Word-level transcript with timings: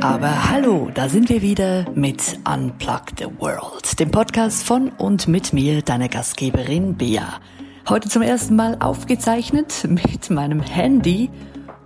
Aber 0.00 0.50
hallo, 0.50 0.90
da 0.94 1.08
sind 1.08 1.28
wir 1.28 1.42
wieder 1.42 1.84
mit 1.94 2.38
Unplug 2.44 3.02
the 3.18 3.26
World, 3.38 3.98
dem 3.98 4.10
Podcast 4.10 4.62
von 4.62 4.90
und 4.90 5.26
mit 5.26 5.52
mir, 5.52 5.82
deiner 5.82 6.08
Gastgeberin 6.08 6.94
Bea. 6.94 7.40
Heute 7.88 8.08
zum 8.08 8.22
ersten 8.22 8.56
Mal 8.56 8.76
aufgezeichnet 8.80 9.84
mit 9.88 10.30
meinem 10.30 10.60
Handy 10.60 11.30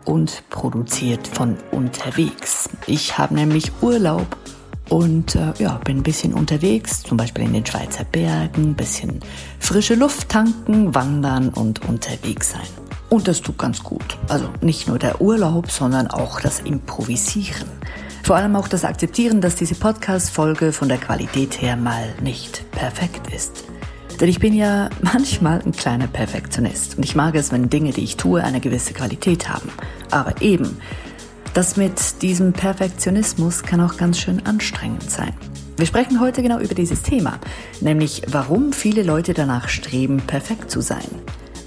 und 0.04 0.42
produziert 0.50 1.26
von 1.28 1.56
unterwegs. 1.70 2.68
Ich 2.86 3.16
habe 3.16 3.34
nämlich 3.34 3.72
Urlaub 3.80 4.36
und 4.90 5.36
äh, 5.36 5.52
ja, 5.58 5.80
bin 5.84 5.98
ein 5.98 6.02
bisschen 6.02 6.34
unterwegs, 6.34 7.02
zum 7.02 7.16
Beispiel 7.16 7.44
in 7.44 7.52
den 7.52 7.64
Schweizer 7.64 8.04
Bergen, 8.04 8.70
ein 8.70 8.74
bisschen 8.74 9.20
frische 9.60 9.94
Luft 9.94 10.28
tanken, 10.28 10.94
wandern 10.94 11.50
und 11.50 11.88
unterwegs 11.88 12.50
sein. 12.50 12.89
Und 13.10 13.26
das 13.26 13.42
tut 13.42 13.58
ganz 13.58 13.82
gut. 13.82 14.16
Also 14.28 14.48
nicht 14.60 14.88
nur 14.88 14.98
der 14.98 15.20
Urlaub, 15.20 15.70
sondern 15.70 16.06
auch 16.06 16.40
das 16.40 16.60
Improvisieren. 16.60 17.68
Vor 18.22 18.36
allem 18.36 18.54
auch 18.54 18.68
das 18.68 18.84
Akzeptieren, 18.84 19.40
dass 19.40 19.56
diese 19.56 19.74
Podcast-Folge 19.74 20.72
von 20.72 20.88
der 20.88 20.98
Qualität 20.98 21.60
her 21.60 21.76
mal 21.76 22.14
nicht 22.22 22.70
perfekt 22.70 23.32
ist. 23.34 23.64
Denn 24.20 24.28
ich 24.28 24.38
bin 24.38 24.54
ja 24.54 24.90
manchmal 25.02 25.60
ein 25.60 25.72
kleiner 25.72 26.06
Perfektionist 26.06 26.96
und 26.96 27.02
ich 27.02 27.16
mag 27.16 27.34
es, 27.34 27.50
wenn 27.50 27.68
Dinge, 27.68 27.90
die 27.92 28.04
ich 28.04 28.16
tue, 28.16 28.44
eine 28.44 28.60
gewisse 28.60 28.94
Qualität 28.94 29.48
haben. 29.48 29.70
Aber 30.12 30.40
eben, 30.40 30.76
das 31.52 31.76
mit 31.76 32.22
diesem 32.22 32.52
Perfektionismus 32.52 33.64
kann 33.64 33.80
auch 33.80 33.96
ganz 33.96 34.20
schön 34.20 34.46
anstrengend 34.46 35.10
sein. 35.10 35.34
Wir 35.76 35.86
sprechen 35.86 36.20
heute 36.20 36.42
genau 36.42 36.60
über 36.60 36.74
dieses 36.74 37.02
Thema, 37.02 37.40
nämlich 37.80 38.22
warum 38.28 38.72
viele 38.72 39.02
Leute 39.02 39.34
danach 39.34 39.68
streben, 39.68 40.18
perfekt 40.18 40.70
zu 40.70 40.80
sein. 40.80 41.08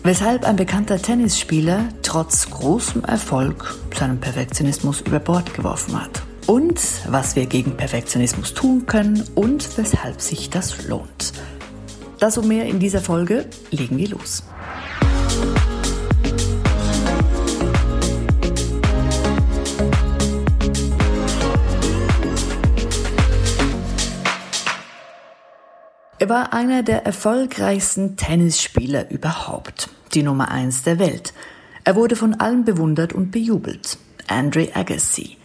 Weshalb 0.06 0.44
ein 0.44 0.58
bekannter 0.58 1.02
Tennisspieler 1.02 1.88
trotz 2.02 2.50
großem 2.50 3.06
Erfolg 3.06 3.74
seinen 3.98 4.20
Perfektionismus 4.20 5.00
über 5.00 5.20
Bord 5.20 5.54
geworfen 5.54 6.00
hat. 6.00 6.24
Und 6.46 6.82
was 7.08 7.38
wir 7.38 7.46
gegen 7.46 7.78
Perfektionismus 7.78 8.54
tun 8.54 8.86
können 8.86 9.24
und 9.34 9.78
weshalb 9.78 10.20
sich 10.20 10.50
das 10.50 10.90
lohnt. 10.90 11.32
Das 12.20 12.38
und 12.38 12.50
mehr 12.50 12.66
in 12.66 12.80
dieser 12.80 13.00
Folge 13.00 13.46
legen 13.72 13.98
wir 13.98 14.10
los. 14.10 14.44
Er 26.24 26.30
war 26.30 26.54
einer 26.54 26.84
der 26.84 27.06
erfolgreichsten 27.06 28.16
Tennisspieler 28.16 29.12
überhaupt, 29.12 29.90
die 30.16 30.24
Nummer 30.24 30.52
eins 30.52 30.84
der 30.84 31.00
Welt. 31.00 31.34
Er 31.84 31.96
wurde 31.96 32.16
von 32.16 32.36
allen 32.36 32.66
bewundert 32.66 33.14
und 33.14 33.32
bejubelt. 33.32 33.98
Andre 34.28 34.70
Agassi. 34.74 35.38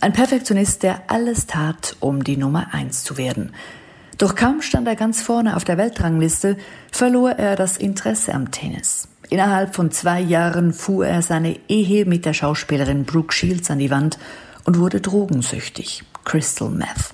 Ein 0.00 0.12
Perfektionist, 0.12 0.82
der 0.82 1.10
alles 1.10 1.46
tat, 1.46 1.96
um 2.00 2.24
die 2.24 2.36
Nummer 2.36 2.74
eins 2.74 3.02
zu 3.02 3.16
werden. 3.16 3.52
Doch 4.18 4.34
kaum 4.34 4.62
stand 4.62 4.88
er 4.88 4.96
ganz 4.96 5.22
vorne 5.22 5.56
auf 5.56 5.64
der 5.64 5.78
Weltrangliste, 5.78 6.56
verlor 6.90 7.32
er 7.32 7.56
das 7.56 7.76
Interesse 7.76 8.34
am 8.34 8.50
Tennis. 8.50 9.08
Innerhalb 9.28 9.74
von 9.74 9.90
zwei 9.90 10.20
Jahren 10.20 10.72
fuhr 10.72 11.06
er 11.06 11.22
seine 11.22 11.58
Ehe 11.68 12.04
mit 12.04 12.24
der 12.24 12.32
Schauspielerin 12.32 13.04
Brooke 13.04 13.32
Shields 13.32 13.70
an 13.70 13.78
die 13.78 13.90
Wand 13.90 14.18
und 14.64 14.78
wurde 14.78 15.00
drogensüchtig. 15.00 16.04
Crystal 16.24 16.70
Meth. 16.70 17.12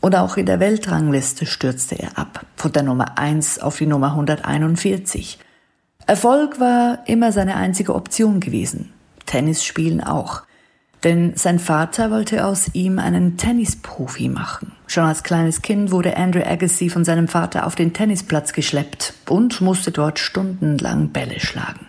Und 0.00 0.16
auch 0.16 0.36
in 0.36 0.46
der 0.46 0.60
Weltrangliste 0.60 1.46
stürzte 1.46 1.96
er 1.98 2.18
ab, 2.18 2.44
von 2.56 2.72
der 2.72 2.82
Nummer 2.82 3.18
1 3.18 3.60
auf 3.60 3.78
die 3.78 3.86
Nummer 3.86 4.08
141. 4.08 5.38
Erfolg 6.06 6.60
war 6.60 6.98
immer 7.06 7.32
seine 7.32 7.56
einzige 7.56 7.94
Option 7.94 8.40
gewesen. 8.40 8.92
Tennis 9.26 9.64
spielen 9.64 10.02
auch. 10.02 10.42
Denn 11.04 11.32
sein 11.34 11.58
Vater 11.58 12.10
wollte 12.10 12.44
aus 12.46 12.70
ihm 12.74 12.98
einen 12.98 13.36
Tennisprofi 13.36 14.28
machen. 14.28 14.72
Schon 14.86 15.04
als 15.04 15.24
kleines 15.24 15.62
Kind 15.62 15.90
wurde 15.90 16.16
Andrew 16.16 16.42
Agassi 16.44 16.90
von 16.90 17.04
seinem 17.04 17.26
Vater 17.26 17.66
auf 17.66 17.74
den 17.74 17.92
Tennisplatz 17.92 18.52
geschleppt 18.52 19.14
und 19.28 19.60
musste 19.60 19.90
dort 19.90 20.20
stundenlang 20.20 21.08
Bälle 21.08 21.40
schlagen. 21.40 21.88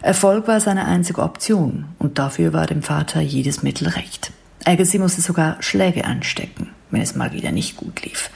Erfolg 0.00 0.48
war 0.48 0.60
seine 0.60 0.86
einzige 0.86 1.22
Option 1.22 1.86
und 1.98 2.18
dafür 2.18 2.52
war 2.52 2.66
dem 2.66 2.82
Vater 2.82 3.20
jedes 3.20 3.62
Mittel 3.62 3.88
recht. 3.88 4.32
Agassi 4.64 4.98
musste 4.98 5.20
sogar 5.20 5.56
Schläge 5.60 6.04
anstecken 6.04 6.70
wenn 6.90 7.02
es 7.02 7.14
mal 7.14 7.32
wieder 7.32 7.52
nicht 7.52 7.76
gut 7.76 8.02
lief. 8.02 8.30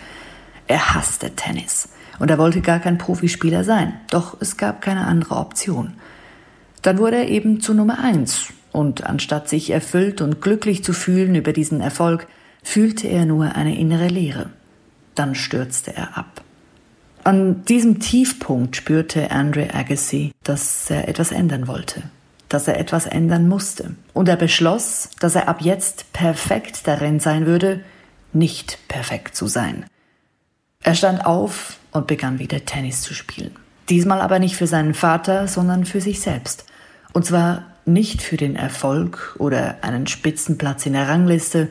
Er 0.67 0.95
hasste 0.95 1.35
Tennis 1.35 1.89
und 2.21 2.31
er 2.31 2.39
wollte 2.39 2.61
gar 2.61 2.79
kein 2.79 2.99
Profispieler 2.99 3.65
sein, 3.65 3.95
doch 4.11 4.37
es 4.41 4.57
gab 4.57 4.81
keine 4.83 5.07
andere 5.07 5.37
Option. 5.37 5.95
Dann 6.83 6.99
wurde 6.99 7.17
er 7.17 7.29
eben 7.29 7.61
zu 7.61 7.75
Nummer 7.75 7.99
eins 7.99 8.53
und 8.71 9.05
anstatt 9.05 9.49
sich 9.49 9.71
erfüllt 9.71 10.21
und 10.21 10.41
glücklich 10.41 10.85
zu 10.85 10.93
fühlen 10.93 11.35
über 11.35 11.53
diesen 11.53 11.81
Erfolg, 11.81 12.29
fühlte 12.63 13.09
er 13.09 13.27
nur 13.27 13.57
eine 13.57 13.77
innere 13.77 14.09
Leere. 14.09 14.51
Dann 15.15 15.35
stürzte 15.35 15.97
er 15.97 16.17
ab. 16.17 16.43
An 17.25 17.65
diesem 17.65 18.01
Tiefpunkt 18.01 18.77
spürte 18.77 19.31
Andre 19.31 19.75
Agassi, 19.75 20.33
dass 20.43 20.91
er 20.91 21.09
etwas 21.09 21.33
ändern 21.33 21.67
wollte, 21.67 22.03
dass 22.49 22.69
er 22.69 22.79
etwas 22.79 23.07
ändern 23.07 23.49
musste. 23.49 23.95
Und 24.15 24.29
er 24.29 24.37
beschloss, 24.37 25.11
dass 25.21 25.35
er 25.35 25.49
ab 25.49 25.61
jetzt 25.61 26.13
perfekt 26.13 26.87
darin 26.87 27.19
sein 27.19 27.47
würde, 27.47 27.81
nicht 28.33 28.79
perfekt 28.89 29.37
zu 29.37 29.49
sein. 29.49 29.85
Er 30.83 30.95
stand 30.95 31.27
auf 31.27 31.80
und 31.93 32.07
begann 32.07 32.39
wieder 32.39 32.65
Tennis 32.65 33.03
zu 33.03 33.15
spielen. 33.15 33.55
Diesmal 33.89 34.21
aber 34.21 34.39
nicht 34.39 34.57
für 34.57 34.67
seinen 34.67 34.95
Vater, 34.95 35.49
sondern 35.49 35.85
für 35.85 36.01
sich 36.01 36.21
selbst. 36.21 36.65
Und 37.13 37.27
zwar 37.27 37.65
nicht 37.85 38.23
für 38.23 38.37
den 38.37 38.57
Erfolg 38.57 39.35
oder 39.39 39.79
einen 39.83 40.07
Spitzenplatz 40.07 40.87
in 40.87 40.93
der 40.93 41.09
Rangliste, 41.09 41.69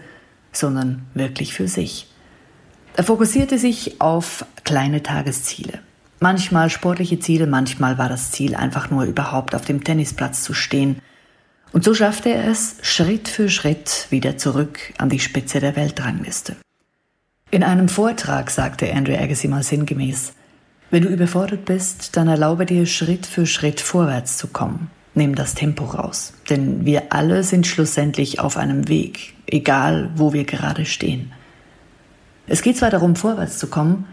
sondern 0.52 1.03
wirklich 1.13 1.53
für 1.53 1.68
sich. 1.68 2.07
Er 2.96 3.03
fokussierte 3.03 3.57
sich 3.57 4.02
auf 4.02 4.46
kleine 4.66 5.02
Tagesziele. 5.03 5.80
Manchmal 6.19 6.69
sportliche 6.69 7.19
Ziele, 7.19 7.47
manchmal 7.47 7.97
war 7.97 8.09
das 8.09 8.31
Ziel 8.31 8.56
einfach 8.56 8.90
nur 8.90 9.03
überhaupt 9.06 9.56
auf 9.56 9.63
dem 9.63 9.86
Tennisplatz 9.86 10.44
zu 10.44 10.53
stehen. 10.53 11.01
Und 11.72 11.86
so 11.86 11.94
schaffte 11.94 12.30
er 12.30 12.47
es 12.47 12.75
Schritt 12.81 13.30
für 13.30 13.47
Schritt 13.47 14.07
wieder 14.09 14.38
zurück 14.38 14.80
an 14.97 15.07
die 15.07 15.19
Spitze 15.19 15.62
der 15.62 15.78
Weltrangliste. 15.78 16.57
In 17.51 17.63
einem 17.63 17.89
Vortrag 17.89 18.51
sagte 18.51 18.93
Andrew 18.93 19.15
Agassi 19.15 19.47
mal 19.47 19.63
sinngemäß, 19.63 20.33
wenn 20.91 21.01
du 21.01 21.09
überfordert 21.09 21.65
bist, 21.65 22.15
dann 22.15 22.27
erlaube 22.27 22.67
dir 22.67 22.85
Schritt 22.85 23.25
für 23.25 23.47
Schritt 23.47 23.81
vorwärts 23.81 24.37
zu 24.37 24.47
kommen. 24.47 24.91
Nimm 25.15 25.33
das 25.33 25.55
Tempo 25.55 25.85
raus, 25.85 26.33
denn 26.51 26.85
wir 26.85 27.11
alle 27.11 27.43
sind 27.43 27.65
schlussendlich 27.65 28.39
auf 28.39 28.55
einem 28.55 28.88
Weg, 28.88 29.33
egal 29.47 30.11
wo 30.15 30.31
wir 30.31 30.43
gerade 30.43 30.85
stehen. 30.85 31.31
Es 32.45 32.61
geht 32.61 32.77
zwar 32.77 32.91
darum, 32.91 33.15
vorwärts 33.15 33.57
zu 33.57 33.67
kommen, 33.67 34.05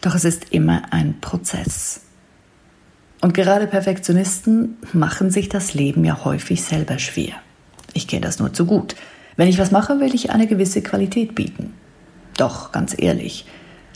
doch 0.00 0.16
es 0.16 0.24
ist 0.24 0.52
immer 0.52 0.82
ein 0.92 1.20
Prozess. 1.20 2.00
Und 3.20 3.34
gerade 3.34 3.68
Perfektionisten 3.68 4.76
machen 4.92 5.30
sich 5.30 5.48
das 5.48 5.74
Leben 5.74 6.04
ja 6.04 6.24
häufig 6.24 6.62
selber 6.62 6.98
schwer. 6.98 7.34
Ich 7.92 8.08
kenne 8.08 8.22
das 8.22 8.40
nur 8.40 8.52
zu 8.52 8.66
gut. 8.66 8.96
Wenn 9.36 9.48
ich 9.48 9.58
was 9.58 9.70
mache, 9.70 10.00
will 10.00 10.14
ich 10.14 10.30
eine 10.30 10.48
gewisse 10.48 10.82
Qualität 10.82 11.36
bieten. 11.36 11.72
Doch, 12.36 12.72
ganz 12.72 12.94
ehrlich, 12.96 13.46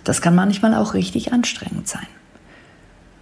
das 0.05 0.23
kann 0.23 0.35
manchmal 0.35 0.75
auch 0.75 0.95
richtig 0.95 1.33
anstrengend 1.33 1.89
sein. 1.89 2.07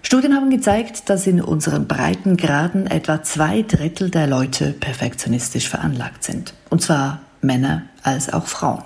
Studien 0.03 0.35
haben 0.35 0.51
gezeigt, 0.51 1.11
dass 1.11 1.27
in 1.27 1.41
unseren 1.41 1.89
Breitengraden 1.89 2.87
etwa 2.87 3.25
zwei 3.25 3.63
Drittel 3.63 4.09
der 4.09 4.29
Leute 4.29 4.73
perfektionistisch 4.73 5.69
veranlagt 5.69 6.23
sind. 6.23 6.55
Und 6.71 6.81
zwar 6.81 7.21
Männer 7.41 7.83
als 8.05 8.33
auch 8.33 8.47
Frauen. 8.47 8.85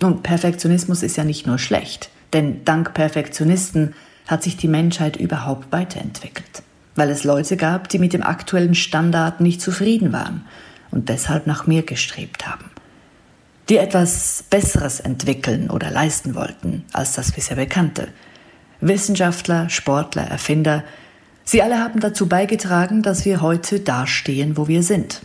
Nun, 0.00 0.22
Perfektionismus 0.22 1.02
ist 1.02 1.16
ja 1.16 1.24
nicht 1.24 1.46
nur 1.46 1.58
schlecht, 1.58 2.08
denn 2.32 2.64
dank 2.64 2.94
Perfektionisten 2.94 3.94
hat 4.26 4.42
sich 4.42 4.56
die 4.56 4.68
Menschheit 4.68 5.16
überhaupt 5.16 5.72
weiterentwickelt, 5.72 6.62
weil 6.94 7.10
es 7.10 7.24
Leute 7.24 7.56
gab, 7.56 7.88
die 7.88 7.98
mit 7.98 8.12
dem 8.12 8.22
aktuellen 8.22 8.74
Standard 8.74 9.40
nicht 9.40 9.60
zufrieden 9.60 10.12
waren 10.12 10.46
und 10.90 11.08
deshalb 11.08 11.46
nach 11.46 11.66
mehr 11.66 11.82
gestrebt 11.82 12.46
haben, 12.46 12.70
die 13.68 13.76
etwas 13.76 14.44
Besseres 14.48 15.00
entwickeln 15.00 15.70
oder 15.70 15.90
leisten 15.90 16.34
wollten 16.34 16.84
als 16.92 17.12
das 17.12 17.32
bisher 17.32 17.56
Bekannte. 17.56 18.08
Wissenschaftler, 18.80 19.68
Sportler, 19.68 20.22
Erfinder, 20.22 20.84
sie 21.44 21.62
alle 21.62 21.78
haben 21.78 22.00
dazu 22.00 22.28
beigetragen, 22.28 23.02
dass 23.02 23.24
wir 23.24 23.40
heute 23.40 23.80
dastehen, 23.80 24.56
wo 24.56 24.68
wir 24.68 24.82
sind. 24.82 25.22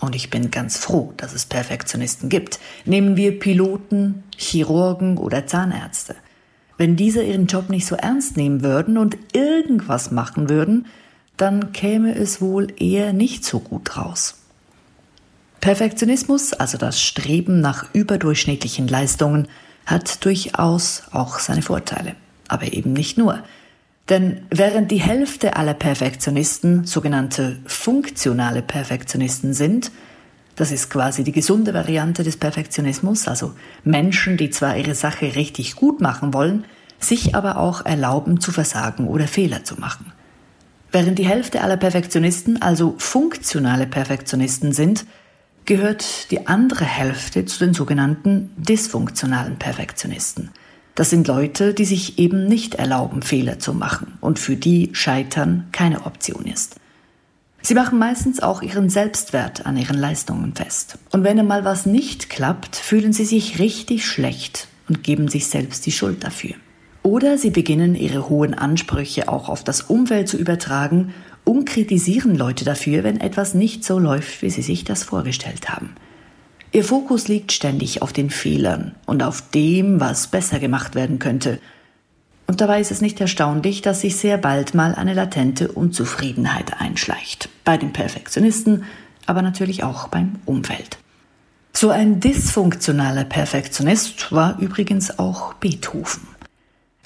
Und 0.00 0.14
ich 0.14 0.28
bin 0.28 0.50
ganz 0.50 0.76
froh, 0.76 1.14
dass 1.16 1.32
es 1.32 1.46
Perfektionisten 1.46 2.28
gibt. 2.28 2.58
Nehmen 2.84 3.16
wir 3.16 3.38
Piloten, 3.38 4.24
Chirurgen 4.36 5.16
oder 5.16 5.46
Zahnärzte. 5.46 6.16
Wenn 6.76 6.96
diese 6.96 7.22
ihren 7.22 7.46
Job 7.46 7.70
nicht 7.70 7.86
so 7.86 7.96
ernst 7.96 8.36
nehmen 8.36 8.62
würden 8.62 8.98
und 8.98 9.16
irgendwas 9.32 10.10
machen 10.10 10.50
würden, 10.50 10.86
dann 11.38 11.72
käme 11.72 12.14
es 12.14 12.42
wohl 12.42 12.68
eher 12.78 13.14
nicht 13.14 13.44
so 13.44 13.60
gut 13.60 13.96
raus. 13.96 14.45
Perfektionismus, 15.66 16.52
also 16.52 16.78
das 16.78 17.02
Streben 17.02 17.60
nach 17.60 17.92
überdurchschnittlichen 17.92 18.86
Leistungen, 18.86 19.48
hat 19.84 20.24
durchaus 20.24 21.02
auch 21.10 21.40
seine 21.40 21.60
Vorteile, 21.60 22.14
aber 22.46 22.72
eben 22.72 22.92
nicht 22.92 23.18
nur. 23.18 23.42
Denn 24.08 24.42
während 24.50 24.92
die 24.92 25.00
Hälfte 25.00 25.56
aller 25.56 25.74
Perfektionisten 25.74 26.84
sogenannte 26.84 27.58
funktionale 27.66 28.62
Perfektionisten 28.62 29.54
sind, 29.54 29.90
Das 30.54 30.70
ist 30.70 30.88
quasi 30.88 31.24
die 31.24 31.32
gesunde 31.32 31.74
Variante 31.74 32.22
des 32.22 32.36
Perfektionismus, 32.36 33.26
also 33.26 33.52
Menschen, 33.82 34.36
die 34.36 34.50
zwar 34.50 34.76
ihre 34.76 34.94
Sache 34.94 35.34
richtig 35.34 35.74
gut 35.74 36.00
machen 36.00 36.32
wollen, 36.32 36.64
sich 37.00 37.34
aber 37.34 37.58
auch 37.58 37.84
erlauben 37.84 38.40
zu 38.40 38.52
versagen 38.52 39.08
oder 39.08 39.26
Fehler 39.26 39.64
zu 39.64 39.80
machen. 39.80 40.12
Während 40.92 41.18
die 41.18 41.26
Hälfte 41.26 41.60
aller 41.60 41.76
Perfektionisten 41.76 42.62
also 42.62 42.94
funktionale 42.98 43.86
Perfektionisten 43.86 44.72
sind, 44.72 45.04
gehört 45.66 46.30
die 46.30 46.46
andere 46.46 46.84
Hälfte 46.84 47.44
zu 47.44 47.64
den 47.64 47.74
sogenannten 47.74 48.50
dysfunktionalen 48.56 49.58
Perfektionisten. 49.58 50.50
Das 50.94 51.10
sind 51.10 51.28
Leute, 51.28 51.74
die 51.74 51.84
sich 51.84 52.18
eben 52.18 52.46
nicht 52.46 52.76
erlauben, 52.76 53.20
Fehler 53.20 53.58
zu 53.58 53.74
machen 53.74 54.16
und 54.20 54.38
für 54.38 54.56
die 54.56 54.90
Scheitern 54.94 55.66
keine 55.72 56.06
Option 56.06 56.46
ist. 56.46 56.76
Sie 57.60 57.74
machen 57.74 57.98
meistens 57.98 58.40
auch 58.40 58.62
ihren 58.62 58.88
Selbstwert 58.88 59.66
an 59.66 59.76
ihren 59.76 59.98
Leistungen 59.98 60.54
fest. 60.54 60.98
Und 61.10 61.24
wenn 61.24 61.38
einmal 61.38 61.64
was 61.64 61.84
nicht 61.84 62.30
klappt, 62.30 62.76
fühlen 62.76 63.12
sie 63.12 63.24
sich 63.24 63.58
richtig 63.58 64.06
schlecht 64.06 64.68
und 64.88 65.02
geben 65.02 65.28
sich 65.28 65.48
selbst 65.48 65.84
die 65.84 65.92
Schuld 65.92 66.22
dafür. 66.22 66.54
Oder 67.02 67.38
sie 67.38 67.50
beginnen 67.50 67.94
ihre 67.94 68.28
hohen 68.28 68.54
Ansprüche 68.54 69.28
auch 69.28 69.48
auf 69.48 69.64
das 69.64 69.82
Umfeld 69.82 70.28
zu 70.28 70.36
übertragen 70.36 71.12
und 71.46 71.64
kritisieren 71.64 72.34
Leute 72.34 72.64
dafür, 72.64 73.04
wenn 73.04 73.20
etwas 73.20 73.54
nicht 73.54 73.84
so 73.84 73.98
läuft, 73.98 74.42
wie 74.42 74.50
sie 74.50 74.62
sich 74.62 74.84
das 74.84 75.04
vorgestellt 75.04 75.70
haben. 75.70 75.94
Ihr 76.72 76.84
Fokus 76.84 77.28
liegt 77.28 77.52
ständig 77.52 78.02
auf 78.02 78.12
den 78.12 78.30
Fehlern 78.30 78.96
und 79.06 79.22
auf 79.22 79.42
dem, 79.54 80.00
was 80.00 80.26
besser 80.26 80.58
gemacht 80.58 80.96
werden 80.96 81.20
könnte. 81.20 81.60
Und 82.48 82.60
dabei 82.60 82.80
ist 82.80 82.90
es 82.90 83.00
nicht 83.00 83.20
erstaunlich, 83.20 83.80
dass 83.80 84.00
sich 84.00 84.16
sehr 84.16 84.38
bald 84.38 84.74
mal 84.74 84.94
eine 84.94 85.14
latente 85.14 85.70
Unzufriedenheit 85.70 86.80
einschleicht. 86.80 87.48
Bei 87.64 87.76
den 87.76 87.92
Perfektionisten, 87.92 88.84
aber 89.24 89.40
natürlich 89.40 89.84
auch 89.84 90.08
beim 90.08 90.40
Umfeld. 90.44 90.98
So 91.72 91.90
ein 91.90 92.18
dysfunktionaler 92.20 93.24
Perfektionist 93.24 94.32
war 94.32 94.58
übrigens 94.58 95.18
auch 95.18 95.54
Beethoven. 95.54 96.35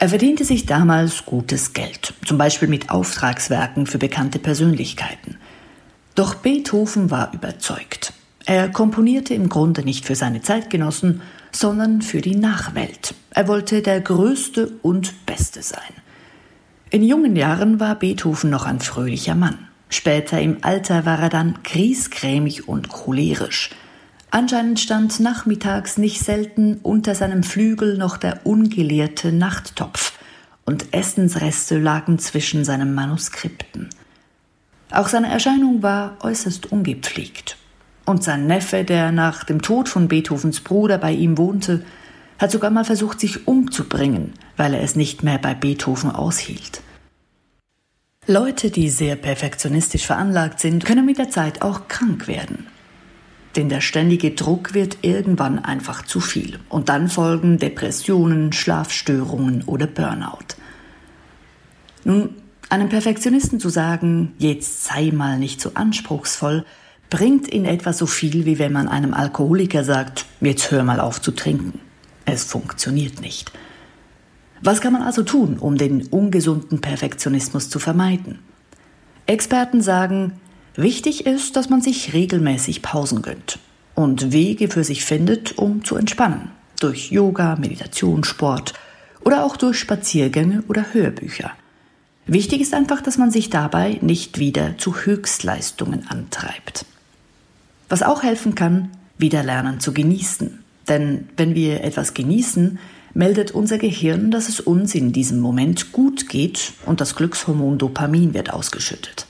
Er 0.01 0.09
verdiente 0.09 0.47
sich 0.47 0.65
damals 0.65 1.27
gutes 1.27 1.75
Geld, 1.75 2.15
zum 2.25 2.39
Beispiel 2.39 2.69
mit 2.69 2.89
Auftragswerken 2.89 3.87
für 3.87 3.99
bekannte 3.99 4.39
Persönlichkeiten. 4.39 5.37
Doch 6.15 6.37
Beethoven 6.37 7.11
war 7.11 7.35
überzeugt. 7.35 8.15
Er 8.47 8.71
komponierte 8.71 9.35
im 9.35 9.51
Grunde 9.51 9.83
nicht 9.83 10.07
für 10.07 10.15
seine 10.15 10.41
Zeitgenossen, 10.41 11.21
sondern 11.53 12.01
für 12.01 12.23
die 12.23 12.35
Nachwelt. 12.35 13.15
Er 13.29 13.47
wollte 13.47 13.83
der 13.83 14.01
Größte 14.01 14.73
und 14.81 15.27
Beste 15.27 15.63
sein. 15.63 15.93
In 16.89 17.03
jungen 17.03 17.37
Jahren 17.37 17.79
war 17.79 17.95
Beethoven 17.95 18.49
noch 18.49 18.65
ein 18.65 18.81
fröhlicher 18.81 19.35
Mann. 19.35 19.69
Später 19.91 20.41
im 20.41 20.57
Alter 20.63 21.05
war 21.05 21.19
er 21.19 21.29
dann 21.29 21.59
griesgrämig 21.63 22.69
und 22.69 22.89
cholerisch. 22.89 23.69
Anscheinend 24.31 24.79
stand 24.79 25.19
nachmittags 25.19 25.99
nicht 25.99 26.23
selten 26.23 26.79
unter 26.83 27.15
seinem 27.15 27.43
Flügel 27.43 27.99
noch 27.99 28.17
der 28.17 28.47
ungeleerte 28.47 29.33
Nachttopf 29.33 30.13
und 30.65 30.95
Essensreste 30.95 31.79
lagen 31.79 32.19
zwischen 32.21 32.65
seinen 32.65 32.95
Manuskripten. 32.95 33.91
Auch 34.93 35.09
seine 35.09 35.29
Erscheinung 35.29 35.83
war 35.83 36.17
äußerst 36.21 36.71
ungepflegt. 36.71 37.57
Und 38.07 38.25
sein 38.25 38.47
Neffe, 38.47 38.85
der 38.85 39.13
nach 39.13 39.45
dem 39.45 39.63
Tod 39.63 39.89
von 39.89 40.09
Beethovens 40.09 40.61
Bruder 40.61 40.99
bei 40.99 41.13
ihm 41.13 41.37
wohnte, 41.37 41.85
hat 42.39 42.51
sogar 42.51 42.71
mal 42.71 42.85
versucht, 42.85 43.21
sich 43.21 43.47
umzubringen, 43.47 44.33
weil 44.57 44.75
er 44.75 44.83
es 44.83 44.97
nicht 44.97 45.23
mehr 45.23 45.39
bei 45.39 45.55
Beethoven 45.55 46.11
aushielt. 46.11 46.83
Leute, 48.27 48.71
die 48.71 48.89
sehr 48.89 49.17
perfektionistisch 49.17 50.07
veranlagt 50.07 50.61
sind, 50.61 50.85
können 50.85 51.05
mit 51.05 51.19
der 51.19 51.31
Zeit 51.31 51.63
auch 51.63 51.89
krank 51.89 52.29
werden. 52.29 52.67
Denn 53.57 53.69
der 53.69 53.81
ständige 53.81 54.31
Druck 54.31 54.75
wird 54.75 54.99
irgendwann 55.03 55.59
einfach 55.59 56.05
zu 56.05 56.21
viel. 56.21 56.61
Und 56.69 56.89
dann 56.89 57.09
folgen 57.09 57.59
Depressionen, 57.59 58.53
Schlafstörungen 58.53 59.65
oder 59.65 59.87
Burnout. 59.87 60.55
Nun, 62.05 62.37
einem 62.69 62.89
Perfektionisten 62.89 63.59
zu 63.59 63.69
sagen, 63.69 64.33
jetzt 64.39 64.85
sei 64.85 65.11
mal 65.11 65.39
nicht 65.39 65.61
so 65.61 65.73
anspruchsvoll, 65.75 66.65
bringt 67.11 67.49
in 67.49 67.65
etwa 67.65 67.93
so 67.93 68.07
viel, 68.07 68.47
wie 68.47 68.61
wenn 68.61 68.73
man 68.73 68.87
einem 68.87 69.13
Alkoholiker 69.13 69.83
sagt, 69.83 70.27
jetzt 70.41 70.71
hör 70.71 70.85
mal 70.85 71.01
auf 71.01 71.21
zu 71.21 71.33
trinken. 71.33 71.81
Es 72.25 72.45
funktioniert 72.45 73.21
nicht. 73.21 73.51
Was 74.63 74.81
kann 74.81 74.93
man 74.93 75.03
also 75.03 75.23
tun, 75.23 75.59
um 75.59 75.77
den 75.77 76.07
ungesunden 76.07 76.81
Perfektionismus 76.81 77.69
zu 77.69 77.79
vermeiden? 77.79 78.39
Experten 79.27 79.81
sagen, 79.81 80.35
Wichtig 80.77 81.27
ist, 81.27 81.57
dass 81.57 81.69
man 81.69 81.83
sich 81.83 82.13
regelmäßig 82.13 82.83
Pausen 82.83 83.23
gönnt 83.23 83.59
und 83.95 84.33
Wege 84.33 84.69
für 84.69 84.85
sich 84.85 85.05
findet, 85.05 85.59
um 85.59 85.85
zu 85.85 85.97
entspannen. 85.97 86.53
Durch 86.79 87.11
Yoga, 87.11 87.57
Meditation, 87.57 88.25
Sport 88.25 88.75
oder 89.25 89.45
auch 89.45 89.57
durch 89.57 89.79
Spaziergänge 89.79 90.63
oder 90.69 90.87
Hörbücher. 90.93 91.51
Wichtig 92.27 92.61
ist 92.61 92.75
einfach, 92.75 93.03
dass 93.03 93.19
man 93.19 93.31
sich 93.31 93.51
dabei 93.51 93.99
nicht 94.01 94.39
wieder 94.39 94.79
zu 94.79 94.97
Höchstleistungen 94.97 96.07
antreibt. 96.09 96.87
Was 97.89 98.03
auch 98.03 98.23
helfen 98.23 98.55
kann, 98.55 98.91
wieder 99.19 99.43
lernen 99.43 99.81
zu 99.81 99.93
genießen. 99.93 100.63
Denn 100.89 101.29
wenn 101.37 101.55
wir 101.55 101.83
etwas 101.83 102.15
genießen, 102.15 102.79
meldet 103.13 103.51
unser 103.51 103.79
Gehirn, 103.79 104.31
dass 104.31 104.49
es 104.49 104.61
uns 104.61 104.95
in 104.95 105.13
diesem 105.13 105.41
Moment 105.41 105.93
gut 105.93 106.29
geht 106.29 106.73
und 106.87 107.01
das 107.01 107.17
Glückshormon 107.17 107.79
Dopamin 107.79 108.33
wird 108.33 108.53
ausgeschüttet. 108.53 109.27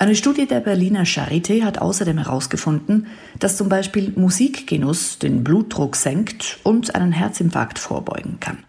Eine 0.00 0.16
Studie 0.16 0.46
der 0.46 0.60
Berliner 0.60 1.04
Charité 1.04 1.62
hat 1.62 1.76
außerdem 1.76 2.16
herausgefunden, 2.16 3.08
dass 3.38 3.58
zum 3.58 3.68
Beispiel 3.68 4.14
Musikgenuss 4.16 5.18
den 5.18 5.44
Blutdruck 5.44 5.94
senkt 5.94 6.58
und 6.62 6.94
einen 6.94 7.12
Herzinfarkt 7.12 7.78
vorbeugen 7.78 8.38
kann. 8.40 8.64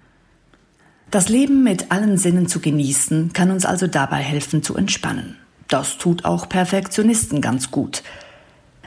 Das 1.09 1.29
Leben 1.29 1.63
mit 1.63 1.89
allen 1.89 2.17
Sinnen 2.17 2.47
zu 2.47 2.59
genießen, 2.59 3.31
kann 3.31 3.49
uns 3.49 3.65
also 3.65 3.87
dabei 3.87 4.17
helfen 4.17 4.61
zu 4.61 4.75
entspannen. 4.75 5.37
Das 5.69 5.97
tut 5.97 6.25
auch 6.25 6.49
Perfektionisten 6.49 7.39
ganz 7.39 7.71
gut. 7.71 8.03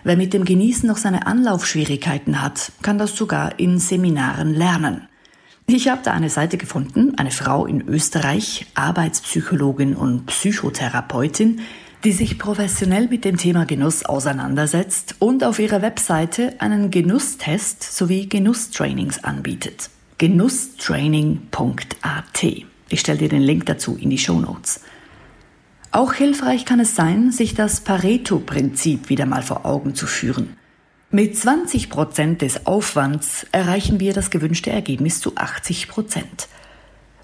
Wer 0.03 0.19
mit 0.19 0.35
dem 0.35 0.45
Genießen 0.45 0.87
noch 0.87 0.99
seine 0.99 1.27
Anlaufschwierigkeiten 1.27 2.43
hat, 2.43 2.73
kann 2.83 2.99
das 2.99 3.17
sogar 3.17 3.59
in 3.59 3.79
Seminaren 3.79 4.53
lernen. 4.53 5.09
Ich 5.67 5.89
habe 5.89 6.03
da 6.05 6.13
eine 6.13 6.29
Seite 6.29 6.59
gefunden, 6.59 7.15
eine 7.17 7.31
Frau 7.31 7.65
in 7.65 7.89
Österreich, 7.89 8.67
Arbeitspsychologin 8.75 9.97
und 9.97 10.27
Psychotherapeutin, 10.27 11.63
die 12.05 12.13
sich 12.13 12.39
professionell 12.39 13.09
mit 13.09 13.25
dem 13.25 13.39
Thema 13.39 13.65
Genuss 13.65 14.05
auseinandersetzt 14.05 15.17
und 15.21 15.43
auf 15.43 15.59
ihrer 15.59 15.81
Webseite 15.81 16.55
einen 16.59 16.91
Genusstest 16.91 17.83
sowie 17.83 18.27
Genusstrainings 18.27 19.25
anbietet. 19.25 19.89
Genusstraining.at. 20.19 22.45
Ich 22.91 23.01
stelle 23.01 23.19
dir 23.19 23.31
den 23.31 23.43
Link 23.43 23.65
dazu 23.67 23.97
in 23.97 24.11
die 24.11 24.19
Show 24.19 24.39
Notes. 24.39 24.81
Auch 25.93 26.13
hilfreich 26.13 26.67
kann 26.67 26.81
es 26.81 26.95
sein, 26.95 27.33
sich 27.33 27.55
das 27.55 27.81
Pareto-Prinzip 27.81 29.09
wieder 29.09 29.25
mal 29.25 29.43
vor 29.43 29.65
Augen 29.65 29.95
zu 29.95 30.07
führen. 30.07 30.57
Mit 31.11 31.39
20 31.39 31.89
Prozent 31.89 32.43
des 32.43 32.67
Aufwands 32.67 33.47
erreichen 33.53 34.01
wir 34.01 34.13
das 34.13 34.31
gewünschte 34.31 34.71
Ergebnis 34.71 35.21
zu 35.21 35.37
80 35.37 35.89
Prozent. 35.89 36.49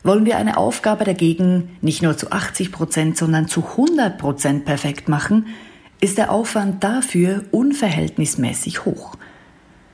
Wollen 0.02 0.24
wir 0.24 0.38
eine 0.38 0.56
Aufgabe 0.56 1.04
dagegen 1.04 1.76
nicht 1.82 2.02
nur 2.02 2.16
zu 2.16 2.32
80 2.32 2.72
Prozent, 2.72 3.16
sondern 3.16 3.48
zu 3.48 3.64
100 3.64 4.18
Prozent 4.18 4.64
perfekt 4.64 5.08
machen, 5.08 5.46
ist 6.00 6.16
der 6.16 6.30
Aufwand 6.30 6.82
dafür 6.82 7.44
unverhältnismäßig 7.50 8.86
hoch. 8.86 9.16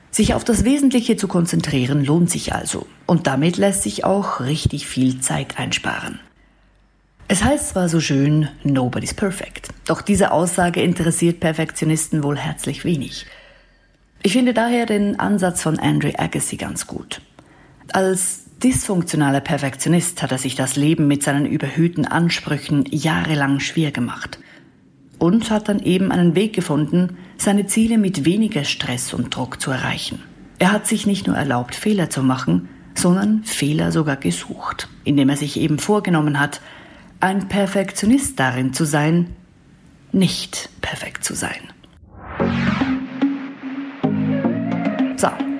Sich 0.09 0.33
auf 0.33 0.43
das 0.43 0.63
Wesentliche 0.63 1.17
zu 1.17 1.27
konzentrieren 1.27 2.03
lohnt 2.03 2.31
sich 2.31 2.53
also 2.53 2.87
und 3.05 3.27
damit 3.27 3.57
lässt 3.57 3.83
sich 3.83 4.05
auch 4.05 4.39
richtig 4.39 4.87
viel 4.87 5.19
Zeit 5.19 5.59
einsparen. 5.59 6.19
Es 7.27 7.43
heißt 7.43 7.69
zwar 7.69 7.89
so 7.89 7.99
schön, 7.99 8.47
nobody's 8.63 9.13
perfect, 9.13 9.67
doch 9.85 10.01
diese 10.01 10.31
Aussage 10.31 10.81
interessiert 10.81 11.41
Perfektionisten 11.41 12.23
wohl 12.23 12.37
herzlich 12.37 12.85
wenig. 12.85 13.25
Ich 14.23 14.31
finde 14.31 14.53
daher 14.53 14.85
den 14.85 15.19
Ansatz 15.19 15.61
von 15.61 15.77
Andre 15.77 16.17
Agassi 16.17 16.55
ganz 16.55 16.87
gut. 16.87 17.21
Als 17.91 18.46
dysfunktionaler 18.63 19.41
Perfektionist 19.41 20.21
hat 20.21 20.31
er 20.31 20.37
sich 20.37 20.55
das 20.55 20.75
Leben 20.75 21.07
mit 21.07 21.23
seinen 21.23 21.45
überhöhten 21.45 22.05
Ansprüchen 22.05 22.85
jahrelang 22.89 23.59
schwer 23.59 23.91
gemacht 23.91 24.39
und 25.19 25.49
hat 25.49 25.69
dann 25.69 25.79
eben 25.79 26.11
einen 26.11 26.35
Weg 26.35 26.53
gefunden, 26.53 27.17
seine 27.37 27.67
Ziele 27.67 27.97
mit 27.97 28.25
weniger 28.25 28.63
Stress 28.63 29.13
und 29.13 29.35
Druck 29.35 29.61
zu 29.61 29.71
erreichen. 29.71 30.19
Er 30.59 30.71
hat 30.71 30.87
sich 30.87 31.05
nicht 31.05 31.27
nur 31.27 31.35
erlaubt, 31.35 31.75
Fehler 31.75 32.09
zu 32.09 32.23
machen, 32.23 32.69
sondern 32.95 33.43
Fehler 33.43 33.91
sogar 33.91 34.15
gesucht, 34.15 34.89
indem 35.03 35.29
er 35.29 35.37
sich 35.37 35.59
eben 35.59 35.77
vorgenommen 35.77 36.39
hat, 36.39 36.61
ein 37.19 37.47
Perfektionist 37.47 38.39
darin 38.39 38.73
zu 38.73 38.85
sein, 38.85 39.35
nicht 40.11 40.69
perfekt 40.81 41.23
zu 41.23 41.35
sein. 41.35 41.61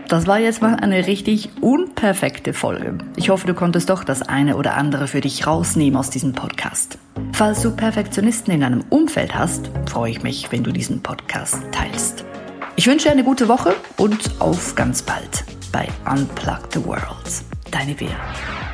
Das 0.08 0.26
war 0.26 0.40
jetzt 0.40 0.62
mal 0.62 0.76
eine 0.76 1.08
richtig 1.08 1.50
unperfekte 1.62 2.54
Folge. 2.54 2.98
Ich 3.16 3.30
hoffe, 3.30 3.48
du 3.48 3.54
konntest 3.54 3.90
doch 3.90 4.04
das 4.04 4.22
eine 4.22 4.56
oder 4.56 4.76
andere 4.76 5.08
für 5.08 5.22
dich 5.22 5.46
rausnehmen 5.46 5.98
aus 5.98 6.10
diesem 6.10 6.34
Podcast. 6.34 6.98
Falls 7.34 7.62
du 7.62 7.76
Perfektionisten 7.76 8.54
in 8.54 8.62
deinem 8.62 8.84
Umfeld 8.90 9.36
hast, 9.36 9.70
freue 9.86 10.12
ich 10.12 10.24
mich, 10.24 10.52
wenn 10.52 10.64
du 10.64 10.72
diesen 10.72 11.04
Podcast 11.04 11.58
teilst. 11.72 12.24
Ich 12.76 12.88
wünsche 12.88 13.10
eine 13.10 13.24
gute 13.24 13.48
Woche 13.48 13.76
und 13.98 14.32
auf 14.40 14.76
ganz 14.76 15.02
bald 15.02 15.44
bei 15.72 15.88
Unplug 16.10 16.70
the 16.74 16.86
World. 16.86 17.44
Deine 17.72 17.94
Bea. 17.94 18.66